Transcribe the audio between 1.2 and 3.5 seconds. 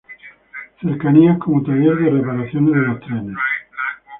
como taller de reparaciones de los trenes.